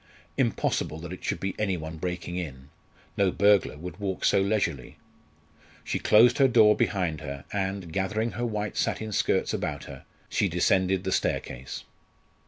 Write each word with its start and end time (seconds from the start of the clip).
Impossible 0.35 0.97
that 0.99 1.13
it 1.13 1.23
should 1.23 1.39
be 1.39 1.53
any 1.59 1.77
one 1.77 1.97
breaking 1.97 2.35
in. 2.35 2.69
No 3.17 3.29
burglar 3.31 3.77
would 3.77 3.99
walk 3.99 4.25
so 4.25 4.41
leisurely. 4.41 4.97
She 5.83 5.99
closed 5.99 6.39
her 6.39 6.47
door 6.47 6.75
behind 6.75 7.21
her, 7.21 7.45
and, 7.53 7.93
gathering 7.93 8.31
her 8.31 8.45
white 8.47 8.77
satin 8.77 9.11
skirts 9.11 9.53
about 9.53 9.83
her, 9.83 10.05
she 10.27 10.49
descended 10.49 11.03
the 11.03 11.11
staircase. 11.11 11.83